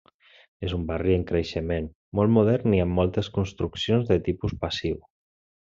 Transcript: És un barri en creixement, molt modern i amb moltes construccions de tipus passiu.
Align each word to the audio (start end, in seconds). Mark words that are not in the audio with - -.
És 0.67 0.71
un 0.77 0.85
barri 0.91 1.13
en 1.17 1.25
creixement, 1.31 1.91
molt 2.21 2.35
modern 2.39 2.77
i 2.79 2.81
amb 2.87 2.97
moltes 3.03 3.31
construccions 3.39 4.09
de 4.11 4.19
tipus 4.31 4.57
passiu. 4.67 5.01